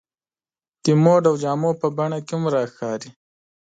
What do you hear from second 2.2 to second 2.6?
کې هم